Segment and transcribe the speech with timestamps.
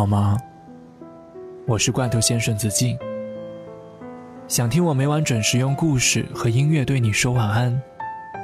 [0.00, 0.38] 好吗？
[1.66, 2.98] 我是罐头先生子敬。
[4.48, 7.78] 想听我每晚准时用故事和音乐对你说晚安，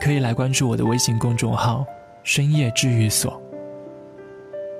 [0.00, 1.84] 可以来关注我的微信公众号
[2.24, 3.38] “深夜治愈所”。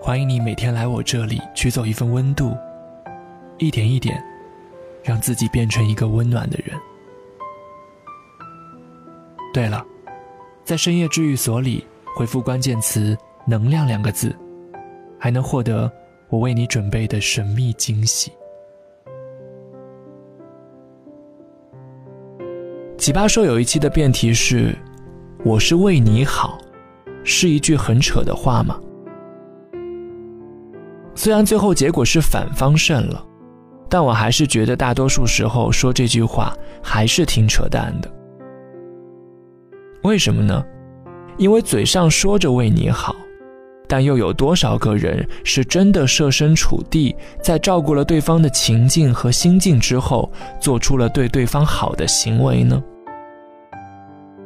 [0.01, 2.57] 欢迎你每天来我这里取走一份温度，
[3.59, 4.25] 一点一点，
[5.05, 6.75] 让自己变成一个温暖的人。
[9.53, 9.85] 对了，
[10.65, 11.87] 在深夜治愈所里
[12.17, 13.15] 回复关键词
[13.47, 14.35] “能量”两个字，
[15.19, 15.93] 还能获得
[16.33, 18.33] 我为你准备的神秘惊喜。
[22.97, 24.75] 奇葩说有一期的辩题是
[25.45, 26.57] ：“我是为你好”，
[27.23, 28.81] 是一句很扯的话吗？
[31.15, 33.23] 虽然最后结果是反方胜了，
[33.91, 38.11] 但我还是觉得大多数时候说这句话还是挺扯淡的。
[40.05, 40.65] 为什么呢？
[41.37, 43.15] 因为嘴上说着为你好，
[43.93, 52.83] 但又有多少个人是真的设身处地，在照顾了对方的情境和心境之后，做出了对对方好的行为呢？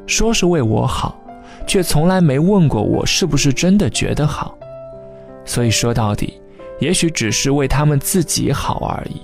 [0.05, 1.17] 说是为我好，
[1.65, 4.59] 却从来没问过我是不是真的觉得好，
[5.45, 6.43] 所以说到底，
[6.81, 9.23] 也许只是为他们自己好而已。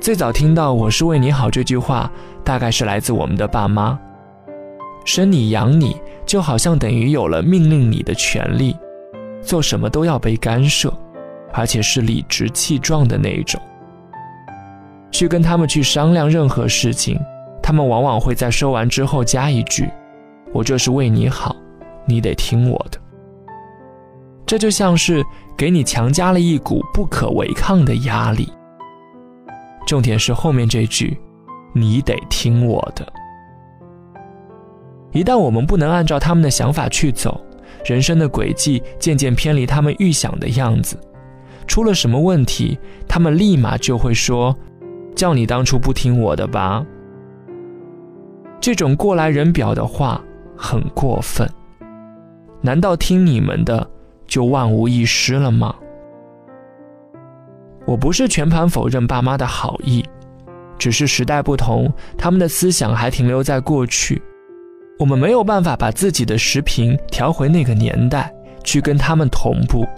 [0.00, 2.10] 最早听到“我是为你好”这句话，
[2.42, 4.00] 大概是来自我们的爸妈。
[5.04, 5.96] 生你养你，
[6.30, 8.76] 就好像等于有了命令你的权利，
[9.42, 10.88] 做什么都要被干涉，
[11.52, 13.60] 而且是理直气壮的那一种。
[15.10, 17.18] 去跟他们去商量任何事情。
[17.60, 19.90] 他们往往会在说完之后加一句
[20.54, 21.56] ：“我这是为你好，
[22.06, 22.98] 你得听我的。”
[24.46, 25.24] 这就像是
[25.56, 28.48] 给你强加了一股不可违抗的压力。
[29.84, 31.18] 重点是后面这句
[31.74, 33.04] ：“你得听我的。”
[35.12, 37.40] 一旦我们不能按照他们的想法去走，
[37.84, 40.96] 人生的轨迹渐渐偏离他们预想的样子，
[41.66, 42.78] 出了什么问题，
[43.08, 44.56] 他们立马就会说
[45.16, 46.84] ：“叫你当初不听我的吧。”
[48.60, 50.22] 这种过来人表的话
[50.56, 51.48] 很过分，
[52.60, 53.88] 难道听你们的
[54.26, 55.74] 就万无一失了吗？
[57.86, 60.04] 我不是全盘否认爸妈的好意，
[60.78, 64.20] 只是时代不同，他们的思想还停留在过去，
[65.00, 68.30] 我们没有办法把自己的时频调回那个年代
[68.62, 69.88] 去跟他们同步。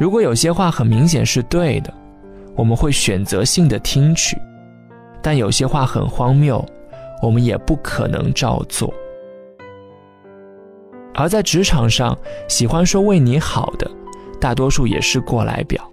[0.00, 1.92] 如果有些话很明显是对的，
[2.56, 4.34] 我们会选择性的听取，
[5.22, 6.64] 但有些话很荒谬。
[7.22, 8.92] 我们也不可能照做。
[11.14, 12.16] 而在职场上，
[12.48, 13.90] 喜欢说为你好的，
[14.40, 15.86] 大多数也是过来表，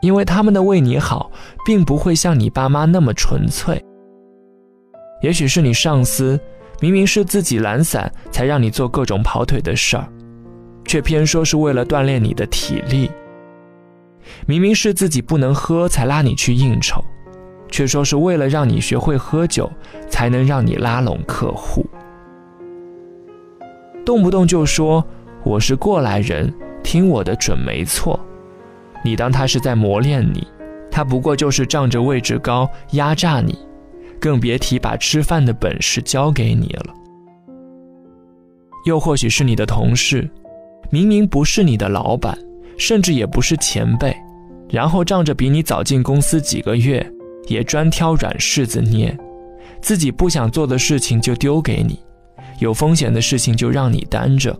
[0.00, 1.30] 因为他们的为你好，
[1.64, 3.84] 并不会像你爸妈那么纯粹。
[5.22, 6.38] 也许是你上司
[6.80, 10.06] 明明是自己懒散，才让你做各种跑腿的事儿，
[10.84, 13.08] 却偏说是为了锻炼你的体力；
[14.46, 17.02] 明明是自己不能喝，才拉你去应酬。
[17.68, 19.70] 却说是为了让你学会喝酒，
[20.08, 21.84] 才能让你拉拢客户。
[24.04, 25.04] 动不动就说
[25.42, 26.54] 我是过来人，
[26.84, 28.18] 听我的准没错。
[29.04, 30.46] 你当他是在磨练你，
[30.92, 33.58] 他不过就是仗着位置高压榨你，
[34.20, 36.94] 更别提把吃饭的本事教给你了。
[38.84, 40.28] 又或许是你的同事，
[40.90, 42.38] 明明不是你的老板，
[42.78, 44.16] 甚至也不是前辈，
[44.68, 47.04] 然后仗着比你早进公司几个月。
[47.48, 49.16] 也专挑软柿子捏，
[49.80, 51.96] 自己不想做的事情就丢给你，
[52.58, 54.58] 有风险的事情就让你担着，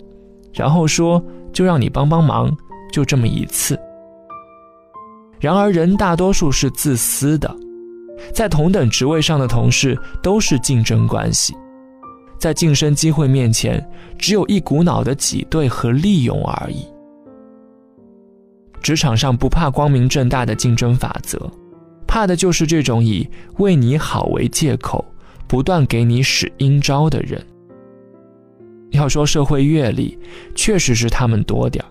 [0.53, 1.21] 然后说
[1.53, 2.49] 就让你帮帮忙，
[2.93, 3.77] 就这么一次。
[5.41, 7.53] 然而人大多数是自私的，
[8.33, 11.55] 在同等职位上的同事都是竞争关系，
[12.39, 13.85] 在晋升机会面前，
[14.19, 16.87] 只有一股脑的挤兑和利用而已。
[18.83, 21.39] 职场上不怕光明正大的竞争法则。
[22.07, 23.29] 怕的就是这种以
[23.59, 25.05] 为你好为借口，
[25.47, 27.45] 不断给你使阴招的人。
[28.91, 30.17] 要说社会阅历，
[30.55, 31.85] 确实是他们多点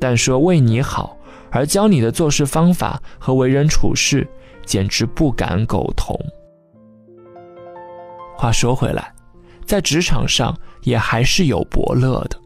[0.00, 1.16] 但说为你好
[1.50, 4.26] 而教你的做事方法和为人处事，
[4.64, 6.18] 简直不敢苟同。
[8.36, 9.14] 话说回来，
[9.64, 12.38] 在职场上也还是有伯乐的，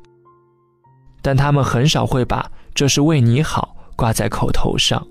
[1.22, 5.04] 但他们很少会把这是为你好挂在口头上。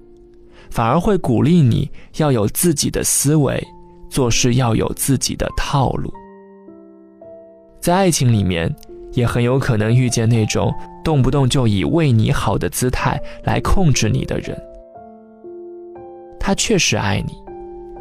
[0.69, 3.65] 反而会鼓励你要有自己的思维，
[4.09, 6.13] 做事要有自己的套路。
[7.80, 8.74] 在爱情里面，
[9.13, 10.74] 也很有可能遇见那种
[11.06, 14.62] 动不动就以为你好的姿态来控制你的人。
[16.48, 17.34] 他确实爱你，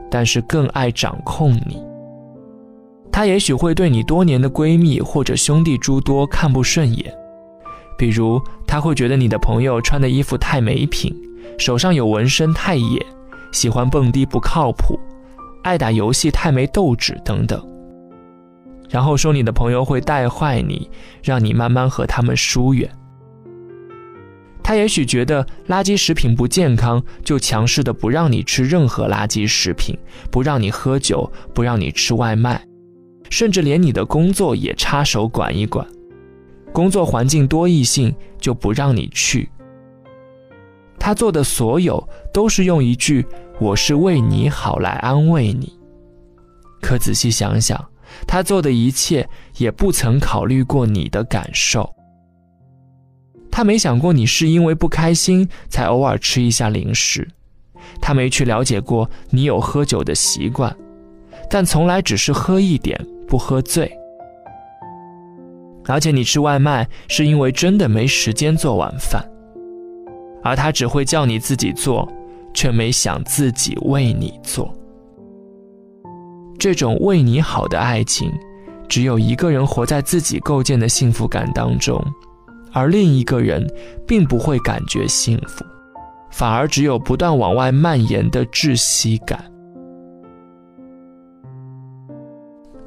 [0.09, 1.83] 但是更爱掌控你。
[3.11, 7.13] 他也许会对你多年的闺蜜或者兄弟诸多看不顺眼，
[7.99, 11.13] 比如他会觉得你的朋友穿的衣服太没品，
[11.59, 13.05] 手上有纹身太野，
[13.51, 14.97] 喜欢蹦迪不靠谱，
[15.65, 17.61] 爱打游戏太没斗志等等。
[18.89, 20.89] 然后说你的朋友会带坏你，
[21.21, 22.89] 让你慢慢和他们疏远。
[24.67, 29.97] 他也许觉得垃圾食品不健康，就强势的不让你吃任何垃圾食品，
[30.29, 32.61] 不让你喝酒，不让你吃外卖，
[33.31, 35.87] 甚至连你的工作也插手管一管。
[36.73, 39.49] 工作环境多异性就不让你去。
[40.99, 43.25] 他做的所有都是用一句
[43.61, 45.73] “我是为你好”来安慰你。
[46.83, 47.81] 可仔细想想，
[48.27, 49.29] 他做的一切
[49.59, 51.89] 也不曾考虑过你的感受。
[53.57, 57.27] 他没想过你是因为不开心才偶尔吃一下零食，
[58.03, 60.77] 他没去了解过你有喝酒的习惯，
[61.49, 63.91] 但从来只是喝一点，不喝醉。
[65.87, 69.27] 而且你吃外卖是因为真的没时间做晚饭，
[70.45, 72.07] 而他只会叫你自己做，
[72.53, 74.71] 却没想自己为你做。
[76.59, 78.31] 这种为你好的爱情，
[78.87, 82.05] 只有一个人活在自己构建的幸福感当中，
[82.77, 83.67] 而另一个人
[84.07, 85.65] 并不会感觉幸福，
[86.31, 89.51] 反而只有不断往外蔓延的窒息感。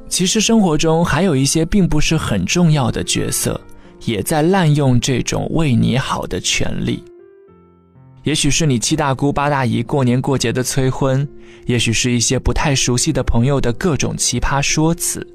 [0.08, 3.60] 其实生活中还有一些并不是很重要的角色，
[4.06, 7.04] 也在滥用这种为你好的权利。
[8.22, 11.28] 也许是你七大姑八大姨过年过节的催婚，
[11.66, 15.26] 也许是一些不太熟悉的朋友的各种奇葩说辞。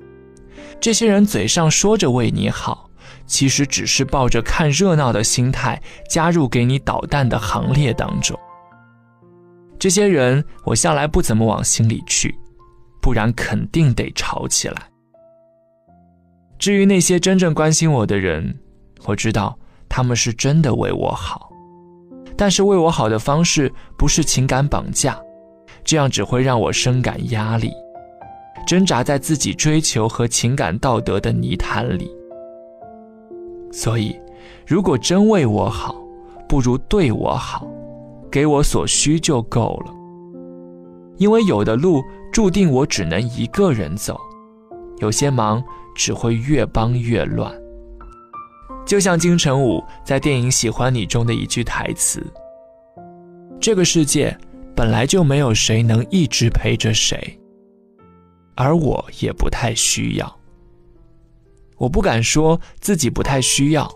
[0.81, 2.89] 这些人嘴上说着为你好，
[3.26, 8.38] 其实只是抱着看热闹的心态加入给你捣蛋的行列当中。
[9.79, 12.35] 这些人我向来不怎么往心里去。
[13.03, 14.76] 不然肯定得吵起来。
[16.59, 18.59] 至于那些真正关心我的人，
[19.05, 19.55] 我知道
[19.91, 21.50] 他们是真的为我好，
[22.35, 25.20] 但是为我好的方式不是情感绑架，
[25.85, 27.70] 这样只会让我深感压力，
[28.67, 32.11] 挣扎在自己追求和情感道德的泥潭里。
[33.75, 34.17] 所以，
[34.67, 35.97] 如果真为我好，
[36.49, 37.67] 不如对我好，
[38.31, 39.93] 给我所需就够了。
[41.17, 42.03] 因为有的路。
[42.32, 44.21] 注定我只能一个人走，
[44.99, 45.62] 有些忙
[45.94, 47.55] 只会越帮越乱。
[48.85, 52.20] 就像金城武在电影《喜欢你》中的一句台词
[53.62, 54.37] ：“这个世界
[54.75, 57.38] 本来就没有谁能一直陪着谁，
[58.56, 60.37] 而我也不太需要。
[61.84, 63.90] 我不敢说自己不太需要，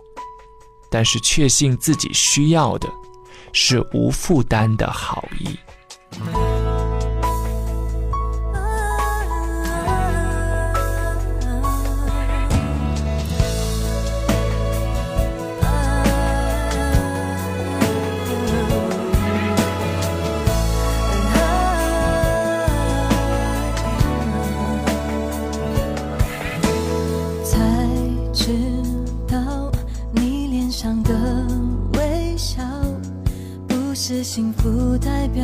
[0.91, 2.87] 但是确信自己需要的
[3.51, 5.57] 是无负担的好意。”
[34.01, 35.43] 是幸福代表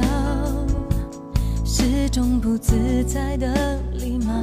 [1.66, 4.42] 是种不自在的礼貌，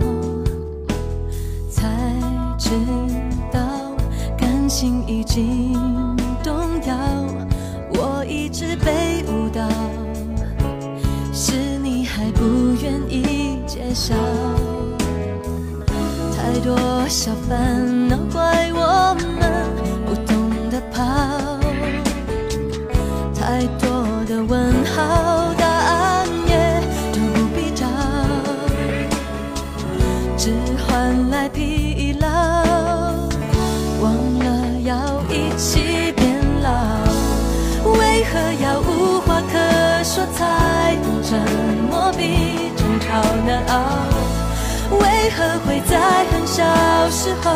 [1.70, 1.88] 才
[2.58, 2.68] 知
[3.50, 3.58] 道
[4.36, 5.72] 感情已经
[6.44, 6.54] 动
[6.86, 6.94] 摇。
[7.94, 9.66] 我一直被误导，
[11.32, 12.44] 是你还不
[12.82, 14.14] 愿意揭晓。
[16.36, 16.76] 太多
[17.08, 19.16] 小烦恼怪我
[40.24, 41.36] 我才懂沉
[41.90, 43.10] 默比争吵
[43.44, 43.74] 难熬？
[45.00, 45.98] 为何会在
[46.30, 46.62] 很小
[47.10, 47.50] 时候，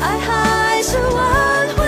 [0.00, 1.18] 爱还是挽
[1.76, 1.83] 回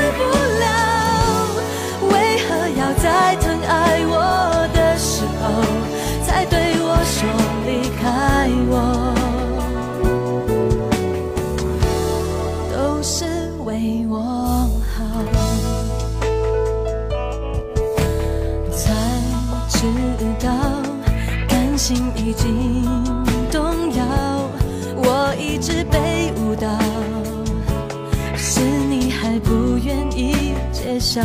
[31.16, 31.22] 笑，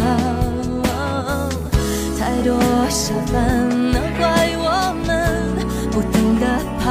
[2.17, 2.55] 太多
[2.87, 4.23] 小烦恼，怪
[4.57, 5.09] 我们
[5.91, 6.45] 不懂得
[6.79, 6.83] 跑。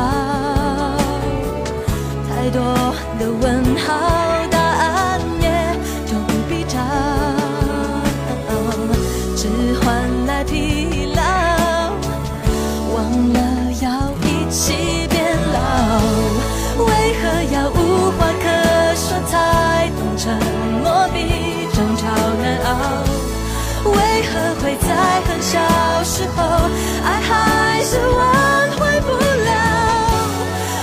[2.29, 2.61] 太多
[3.19, 3.89] 的问号，
[4.51, 5.49] 答案也
[6.05, 6.77] 就不必找，
[9.35, 9.49] 只
[9.81, 9.87] 换
[10.27, 11.23] 来疲劳，
[12.95, 12.99] 忘
[13.33, 13.39] 了
[13.81, 13.89] 要
[14.27, 14.80] 一起。
[26.21, 26.43] 时候，
[27.03, 29.51] 爱还是挽回不了。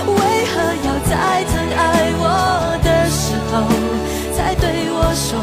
[0.08, 0.18] 为
[0.50, 0.54] 何
[0.84, 1.80] 要在疼爱
[2.18, 2.22] 我
[2.82, 3.54] 的时候，
[4.36, 5.38] 才对我说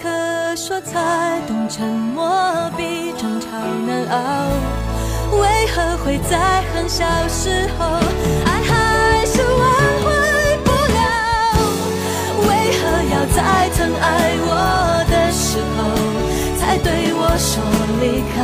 [0.00, 0.08] 可
[0.56, 3.46] 说才懂沉默比争吵
[3.86, 4.16] 难熬？
[5.38, 7.84] 为何会在很小时候
[8.46, 9.62] 爱还是挽
[10.02, 10.06] 回
[10.64, 10.98] 不了
[12.48, 12.80] 为何
[13.12, 14.06] 要在曾爱
[14.40, 15.78] 我的时候
[16.56, 17.62] 才对我说
[18.00, 18.36] 离开？